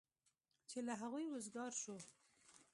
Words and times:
چې 0.69 0.77
له 0.87 0.93
هغوی 1.01 1.25
وزګار 1.29 1.71
شو. 1.81 1.95